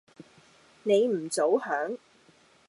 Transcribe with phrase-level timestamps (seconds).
[0.81, 1.99] 你唔早響？